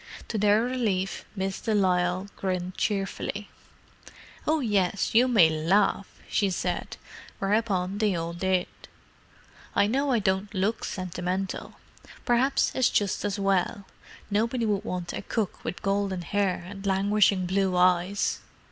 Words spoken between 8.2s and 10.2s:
did. "I know I